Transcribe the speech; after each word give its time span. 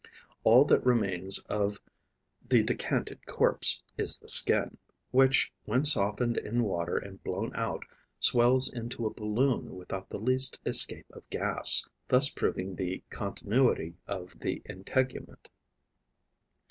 All 0.43 0.65
that 0.65 0.83
remains 0.83 1.37
of 1.47 1.79
the 2.49 2.63
decanted 2.63 3.23
corpse 3.27 3.83
is 3.99 4.17
the 4.17 4.29
skin, 4.29 4.79
which, 5.11 5.53
when 5.65 5.85
softened 5.85 6.37
in 6.37 6.63
water 6.63 6.97
and 6.97 7.23
blown 7.23 7.55
out, 7.55 7.83
swells 8.19 8.67
into 8.73 9.05
a 9.05 9.13
balloon 9.13 9.75
without 9.75 10.09
the 10.09 10.17
least 10.19 10.59
escape 10.65 11.05
of 11.11 11.29
gas, 11.29 11.87
thus 12.07 12.29
proving 12.31 12.73
the 12.75 13.03
continuity 13.11 13.93
of 14.07 14.33
the 14.39 14.63
integument. 14.65 15.49